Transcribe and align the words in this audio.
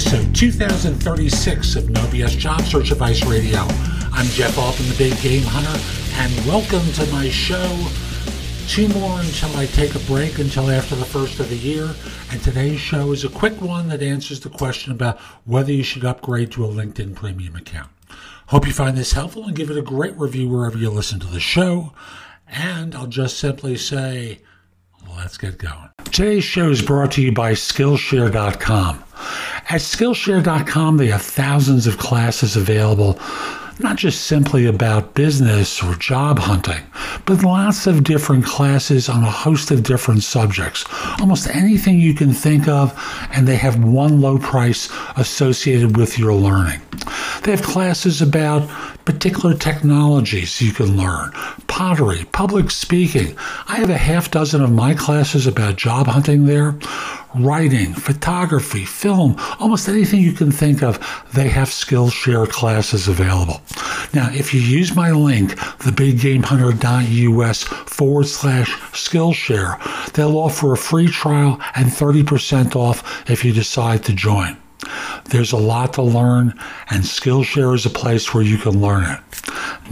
episode 0.00 0.34
2036 0.34 1.76
of 1.76 1.90
No 1.90 2.00
BS 2.04 2.38
Job 2.38 2.62
Search 2.62 2.90
Advice 2.90 3.22
Radio. 3.26 3.58
I'm 4.14 4.24
Jeff 4.28 4.56
Altman, 4.56 4.88
the 4.88 4.94
Big 4.96 5.20
Game 5.20 5.42
Hunter, 5.44 5.78
and 6.14 6.46
welcome 6.46 6.90
to 6.92 7.12
my 7.12 7.28
show. 7.28 7.86
Two 8.66 8.88
more 8.98 9.20
until 9.20 9.54
I 9.58 9.66
take 9.66 9.94
a 9.94 9.98
break 9.98 10.38
until 10.38 10.70
after 10.70 10.94
the 10.94 11.04
first 11.04 11.38
of 11.38 11.50
the 11.50 11.56
year. 11.56 11.94
And 12.30 12.40
today's 12.40 12.80
show 12.80 13.12
is 13.12 13.24
a 13.24 13.28
quick 13.28 13.60
one 13.60 13.88
that 13.88 14.02
answers 14.02 14.40
the 14.40 14.48
question 14.48 14.90
about 14.90 15.18
whether 15.44 15.70
you 15.70 15.82
should 15.82 16.06
upgrade 16.06 16.50
to 16.52 16.64
a 16.64 16.68
LinkedIn 16.68 17.14
Premium 17.14 17.54
account. 17.54 17.90
Hope 18.46 18.66
you 18.66 18.72
find 18.72 18.96
this 18.96 19.12
helpful 19.12 19.44
and 19.44 19.54
give 19.54 19.68
it 19.68 19.76
a 19.76 19.82
great 19.82 20.16
review 20.16 20.48
wherever 20.48 20.78
you 20.78 20.88
listen 20.88 21.20
to 21.20 21.26
the 21.26 21.40
show. 21.40 21.92
And 22.48 22.94
I'll 22.94 23.06
just 23.06 23.38
simply 23.38 23.76
say, 23.76 24.40
let's 25.14 25.36
get 25.36 25.58
going. 25.58 25.90
Today's 26.04 26.44
show 26.44 26.70
is 26.70 26.80
brought 26.80 27.12
to 27.12 27.22
you 27.22 27.32
by 27.32 27.52
Skillshare.com. 27.52 29.04
At 29.70 29.82
Skillshare.com, 29.82 30.96
they 30.96 31.06
have 31.06 31.22
thousands 31.22 31.86
of 31.86 31.96
classes 31.96 32.56
available 32.56 33.20
not 33.82 33.96
just 33.96 34.26
simply 34.26 34.66
about 34.66 35.14
business 35.14 35.82
or 35.82 35.94
job 35.94 36.38
hunting, 36.38 36.82
but 37.24 37.42
lots 37.42 37.86
of 37.86 38.04
different 38.04 38.44
classes 38.44 39.08
on 39.08 39.22
a 39.22 39.30
host 39.30 39.70
of 39.70 39.82
different 39.82 40.22
subjects. 40.22 40.84
Almost 41.20 41.48
anything 41.48 41.98
you 41.98 42.14
can 42.14 42.32
think 42.32 42.68
of, 42.68 42.92
and 43.32 43.48
they 43.48 43.56
have 43.56 43.82
one 43.82 44.20
low 44.20 44.38
price 44.38 44.90
associated 45.16 45.96
with 45.96 46.18
your 46.18 46.34
learning. 46.34 46.80
They 47.42 47.52
have 47.52 47.62
classes 47.62 48.20
about 48.20 48.68
particular 49.04 49.54
technologies 49.54 50.60
you 50.60 50.72
can 50.72 50.96
learn, 50.96 51.32
pottery, 51.80 52.26
public 52.32 52.70
speaking. 52.70 53.34
I 53.66 53.76
have 53.76 53.88
a 53.88 53.96
half 53.96 54.30
dozen 54.30 54.62
of 54.62 54.70
my 54.70 54.92
classes 54.92 55.46
about 55.46 55.76
job 55.76 56.08
hunting 56.08 56.44
there 56.44 56.78
writing, 57.34 57.94
photography, 57.94 58.84
film, 58.84 59.34
almost 59.58 59.88
anything 59.88 60.20
you 60.20 60.34
can 60.34 60.52
think 60.52 60.82
of, 60.82 60.98
they 61.32 61.48
have 61.48 61.68
Skillshare 61.68 62.46
classes 62.46 63.08
available. 63.08 63.62
Now, 64.12 64.28
if 64.30 64.52
you 64.52 64.60
use 64.60 64.94
my 64.94 65.10
link, 65.10 65.52
thebiggamehunter.us 65.52 67.62
forward 67.62 68.26
slash 68.26 68.70
Skillshare, 68.92 70.12
they'll 70.12 70.36
offer 70.36 70.74
a 70.74 70.76
free 70.76 71.08
trial 71.08 71.58
and 71.76 71.86
30% 71.86 72.76
off 72.76 73.30
if 73.30 73.42
you 73.42 73.54
decide 73.54 74.04
to 74.04 74.12
join. 74.12 74.58
There's 75.30 75.52
a 75.52 75.56
lot 75.56 75.94
to 75.94 76.02
learn, 76.02 76.52
and 76.90 77.04
Skillshare 77.04 77.74
is 77.74 77.86
a 77.86 77.90
place 77.90 78.34
where 78.34 78.42
you 78.42 78.58
can 78.58 78.82
learn 78.82 79.04
it. 79.04 79.20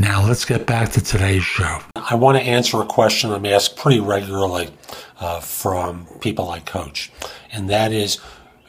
Now, 0.00 0.24
let's 0.24 0.44
get 0.44 0.64
back 0.64 0.92
to 0.92 1.00
today's 1.00 1.42
show. 1.42 1.80
I 1.96 2.14
want 2.14 2.38
to 2.38 2.44
answer 2.44 2.80
a 2.80 2.86
question 2.86 3.32
I'm 3.32 3.44
asked 3.44 3.76
pretty 3.76 3.98
regularly 3.98 4.70
uh, 5.18 5.40
from 5.40 6.06
people 6.20 6.48
I 6.50 6.60
coach, 6.60 7.10
and 7.50 7.68
that 7.68 7.90
is 7.90 8.20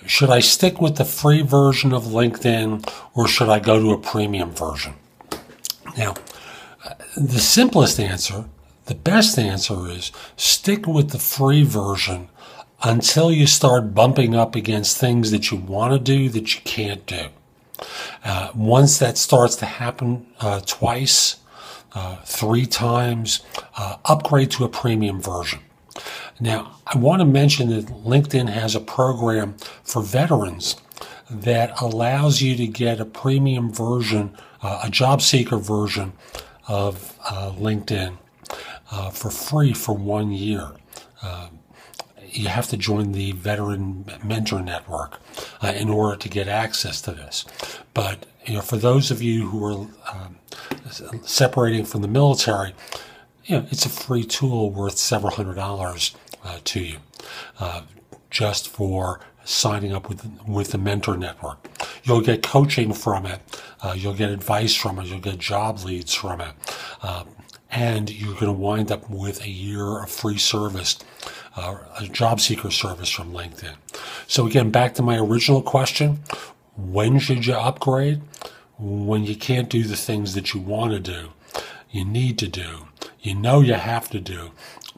should 0.07 0.31
I 0.31 0.39
stick 0.39 0.81
with 0.81 0.95
the 0.95 1.05
free 1.05 1.43
version 1.43 1.93
of 1.93 2.05
LinkedIn 2.05 2.91
or 3.13 3.27
should 3.27 3.47
I 3.49 3.59
go 3.59 3.79
to 3.79 3.91
a 3.91 3.97
premium 3.99 4.49
version? 4.49 4.95
Now, 5.95 6.15
the 7.15 7.39
simplest 7.39 7.99
answer, 7.99 8.45
the 8.85 8.95
best 8.95 9.37
answer 9.37 9.87
is 9.87 10.11
stick 10.35 10.87
with 10.87 11.11
the 11.11 11.19
free 11.19 11.63
version 11.63 12.29
until 12.81 13.31
you 13.31 13.45
start 13.45 13.93
bumping 13.93 14.33
up 14.33 14.55
against 14.55 14.97
things 14.97 15.29
that 15.29 15.51
you 15.51 15.57
want 15.57 15.93
to 15.93 15.99
do 15.99 16.29
that 16.29 16.55
you 16.55 16.61
can't 16.61 17.05
do. 17.05 17.27
Uh, 18.23 18.51
once 18.55 18.97
that 18.99 19.17
starts 19.17 19.55
to 19.57 19.65
happen 19.65 20.27
uh, 20.39 20.61
twice, 20.65 21.37
uh, 21.93 22.17
three 22.23 22.65
times, 22.65 23.41
uh, 23.77 23.97
upgrade 24.05 24.51
to 24.51 24.63
a 24.63 24.69
premium 24.69 25.21
version. 25.21 25.59
Now, 26.39 26.75
I 26.87 26.97
want 26.97 27.19
to 27.21 27.25
mention 27.25 27.69
that 27.69 27.87
LinkedIn 27.87 28.49
has 28.49 28.75
a 28.75 28.79
program 28.79 29.55
for 29.83 30.01
veterans 30.01 30.75
that 31.29 31.79
allows 31.81 32.41
you 32.41 32.55
to 32.55 32.67
get 32.67 32.99
a 32.99 33.05
premium 33.05 33.71
version, 33.73 34.35
uh, 34.61 34.81
a 34.83 34.89
job 34.89 35.21
seeker 35.21 35.57
version 35.57 36.13
of 36.67 37.17
uh, 37.25 37.51
LinkedIn 37.51 38.17
for 39.11 39.29
free 39.29 39.73
for 39.73 39.95
one 39.95 40.31
year. 40.31 40.71
You 42.31 42.47
have 42.47 42.67
to 42.69 42.77
join 42.77 43.11
the 43.11 43.31
Veteran 43.33 44.05
Mentor 44.23 44.61
Network 44.61 45.19
uh, 45.61 45.73
in 45.75 45.89
order 45.89 46.17
to 46.17 46.29
get 46.29 46.47
access 46.47 47.01
to 47.01 47.11
this. 47.11 47.45
But 47.93 48.25
you 48.45 48.55
know, 48.55 48.61
for 48.61 48.77
those 48.77 49.11
of 49.11 49.21
you 49.21 49.49
who 49.49 49.63
are 49.65 49.87
um, 50.13 50.37
separating 51.23 51.85
from 51.85 52.01
the 52.01 52.07
military, 52.07 52.73
you 53.45 53.57
know, 53.57 53.65
it's 53.71 53.85
a 53.85 53.89
free 53.89 54.23
tool 54.23 54.69
worth 54.71 54.97
several 54.97 55.33
hundred 55.33 55.55
dollars 55.55 56.15
uh, 56.43 56.59
to 56.65 56.81
you, 56.81 56.97
uh, 57.59 57.81
just 58.29 58.67
for 58.67 59.19
signing 59.43 59.93
up 59.93 60.07
with 60.07 60.25
with 60.47 60.71
the 60.71 60.77
Mentor 60.77 61.17
Network. 61.17 61.67
You'll 62.03 62.21
get 62.21 62.43
coaching 62.43 62.93
from 62.93 63.25
it. 63.25 63.41
Uh, 63.81 63.93
you'll 63.97 64.13
get 64.13 64.29
advice 64.29 64.75
from 64.75 64.99
it. 64.99 65.07
You'll 65.07 65.19
get 65.19 65.37
job 65.39 65.83
leads 65.83 66.13
from 66.13 66.41
it. 66.41 66.53
Um, 67.01 67.27
and 67.71 68.09
you're 68.09 68.33
going 68.33 68.45
to 68.45 68.51
wind 68.51 68.91
up 68.91 69.09
with 69.09 69.43
a 69.43 69.49
year 69.49 70.01
of 70.01 70.09
free 70.09 70.37
service, 70.37 70.97
uh, 71.55 71.77
a 71.99 72.05
job 72.07 72.39
seeker 72.39 72.71
service 72.71 73.09
from 73.09 73.31
LinkedIn. 73.33 73.75
So 74.27 74.45
again, 74.45 74.71
back 74.71 74.93
to 74.95 75.01
my 75.01 75.17
original 75.17 75.61
question, 75.61 76.19
when 76.75 77.19
should 77.19 77.45
you 77.45 77.55
upgrade? 77.55 78.21
When 78.77 79.25
you 79.25 79.35
can't 79.35 79.69
do 79.69 79.83
the 79.83 79.97
things 79.97 80.35
that 80.35 80.53
you 80.53 80.61
want 80.61 80.93
to 80.93 80.99
do, 80.99 81.29
you 81.91 82.05
need 82.05 82.37
to 82.39 82.47
do, 82.47 82.87
you 83.19 83.35
know 83.35 83.59
you 83.59 83.73
have 83.73 84.09
to 84.11 84.19
do, 84.19 84.51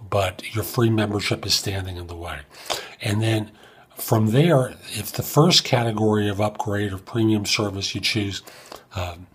but 0.10 0.54
your 0.54 0.64
free 0.64 0.90
membership 0.90 1.46
is 1.46 1.56
standing 1.56 1.98
in 1.98 2.08
the 2.08 2.16
way. 2.16 2.42
And 3.02 3.22
then 3.22 3.52
from 3.96 4.28
there, 4.28 4.76
if 4.92 5.12
the 5.12 5.24
first 5.24 5.64
category 5.64 6.28
of 6.28 6.42
upgrade 6.42 6.94
or 6.94 6.98
premium 6.98 7.46
service 7.46 7.96
you 7.96 8.02
choose 8.02 8.42
um, 8.96 9.28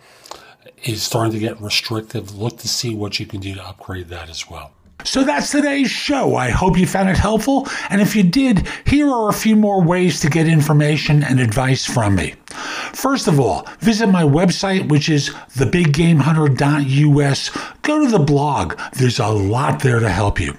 is 0.84 1.02
starting 1.02 1.32
to 1.32 1.38
get 1.38 1.60
restrictive, 1.60 2.36
look 2.36 2.58
to 2.58 2.68
see 2.68 2.94
what 2.94 3.18
you 3.18 3.26
can 3.26 3.40
do 3.40 3.54
to 3.54 3.66
upgrade 3.66 4.08
that 4.08 4.28
as 4.28 4.48
well. 4.48 4.72
So 5.06 5.22
that's 5.22 5.52
today's 5.52 5.88
show. 5.88 6.34
I 6.34 6.50
hope 6.50 6.76
you 6.76 6.84
found 6.84 7.08
it 7.08 7.16
helpful. 7.16 7.68
And 7.90 8.00
if 8.00 8.16
you 8.16 8.24
did, 8.24 8.66
here 8.84 9.08
are 9.08 9.28
a 9.28 9.32
few 9.32 9.54
more 9.54 9.80
ways 9.80 10.18
to 10.20 10.28
get 10.28 10.48
information 10.48 11.22
and 11.22 11.38
advice 11.38 11.86
from 11.86 12.16
me. 12.16 12.34
First 12.92 13.28
of 13.28 13.38
all, 13.38 13.68
visit 13.78 14.08
my 14.08 14.24
website, 14.24 14.88
which 14.88 15.08
is 15.08 15.30
thebiggamehunter.us. 15.30 17.50
Go 17.82 18.04
to 18.04 18.10
the 18.10 18.18
blog, 18.18 18.76
there's 18.94 19.20
a 19.20 19.28
lot 19.28 19.80
there 19.80 20.00
to 20.00 20.08
help 20.08 20.40
you. 20.40 20.58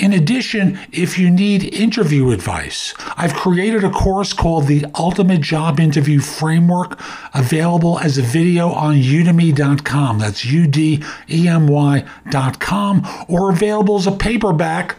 In 0.00 0.14
addition, 0.14 0.78
if 0.92 1.18
you 1.18 1.30
need 1.30 1.74
interview 1.74 2.30
advice, 2.30 2.94
I've 3.18 3.34
created 3.34 3.84
a 3.84 3.90
course 3.90 4.32
called 4.32 4.66
the 4.66 4.86
Ultimate 4.94 5.42
Job 5.42 5.78
Interview 5.78 6.20
Framework, 6.20 6.98
available 7.34 7.98
as 7.98 8.16
a 8.16 8.22
video 8.22 8.70
on 8.70 8.94
udemy.com. 8.94 10.18
That's 10.18 10.42
U 10.46 10.66
D 10.66 11.04
E 11.28 11.46
M 11.46 11.66
Y.com, 11.66 13.06
or 13.28 13.50
available 13.50 13.96
as 13.96 14.06
a 14.06 14.12
paperback 14.12 14.96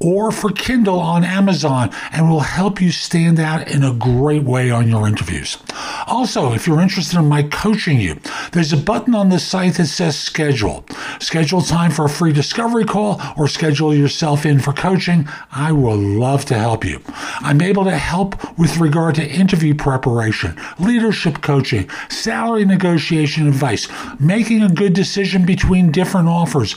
or 0.00 0.30
for 0.30 0.50
Kindle 0.52 1.00
on 1.00 1.24
Amazon 1.24 1.90
and 2.12 2.28
will 2.28 2.40
help 2.40 2.80
you 2.80 2.90
stand 2.90 3.40
out 3.40 3.68
in 3.68 3.82
a 3.82 3.92
great 3.94 4.42
way 4.42 4.70
on 4.70 4.88
your 4.88 5.08
interviews. 5.08 5.58
Also, 6.06 6.52
if 6.52 6.66
you're 6.66 6.80
interested 6.80 7.18
in 7.18 7.26
my 7.26 7.42
coaching 7.44 8.00
you, 8.00 8.18
there's 8.52 8.72
a 8.72 8.76
button 8.76 9.14
on 9.14 9.30
the 9.30 9.38
site 9.38 9.74
that 9.74 9.86
says 9.86 10.18
schedule. 10.18 10.84
Schedule 11.20 11.62
time 11.62 11.90
for 11.90 12.04
a 12.04 12.08
free 12.08 12.32
discovery 12.32 12.84
call 12.84 13.20
or 13.36 13.48
schedule 13.48 13.94
yourself 13.94 14.44
in 14.44 14.60
for 14.60 14.72
coaching. 14.72 15.28
I 15.50 15.72
will 15.72 15.96
love 15.96 16.44
to 16.46 16.54
help 16.54 16.84
you. 16.84 17.00
I'm 17.40 17.60
able 17.60 17.84
to 17.84 17.96
help 17.96 18.58
with 18.58 18.76
regard 18.76 19.14
to 19.16 19.26
interview 19.26 19.74
preparation, 19.74 20.56
leadership 20.78 21.40
coaching, 21.40 21.88
salary 22.08 22.64
negotiation 22.64 23.48
advice, 23.48 23.88
making 24.20 24.62
a 24.62 24.68
good 24.68 24.92
decision 24.92 25.46
between 25.46 25.90
different 25.90 26.28
offers, 26.28 26.76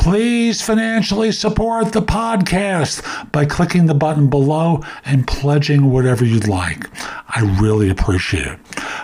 Please 0.00 0.62
financially 0.62 1.30
support 1.30 1.92
the 1.92 2.00
podcast 2.00 3.02
by 3.32 3.44
clicking 3.44 3.84
the 3.84 3.92
button 3.92 4.30
below 4.30 4.82
and 5.04 5.28
pledging 5.28 5.90
whatever 5.90 6.24
you'd 6.24 6.48
like. 6.48 6.86
I 7.28 7.58
really 7.60 7.90
appreciate 7.90 8.46
it. 8.46 8.58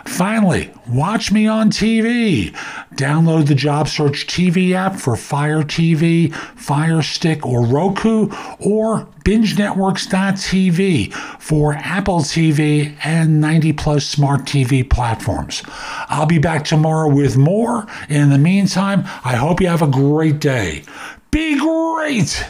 Finally, 0.07 0.73
watch 0.89 1.31
me 1.31 1.47
on 1.47 1.71
TV. 1.71 2.51
Download 2.95 3.47
the 3.47 3.55
Job 3.55 3.89
Search 3.89 4.27
TV 4.27 4.73
app 4.73 4.97
for 4.97 5.17
Fire 5.17 5.63
TV, 5.63 6.33
Fire 6.35 7.03
Stick, 7.03 7.45
or 7.45 7.67
Roku, 7.67 8.31
or 8.59 9.07
BingeNetworks.tv 9.25 11.13
for 11.13 11.75
Apple 11.75 12.21
TV 12.21 12.97
and 13.05 13.41
90 13.41 13.75
plus 13.75 14.07
smart 14.07 14.43
TV 14.43 14.89
platforms. 14.89 15.63
I'll 16.09 16.27
be 16.27 16.39
back 16.39 16.65
tomorrow 16.65 17.13
with 17.13 17.37
more. 17.37 17.87
In 18.09 18.31
the 18.31 18.39
meantime, 18.39 19.01
I 19.25 19.37
hope 19.37 19.61
you 19.61 19.69
have 19.69 19.83
a 19.83 19.89
great 19.89 20.39
day. 20.41 20.85
Be 21.31 21.57
great! 21.59 22.45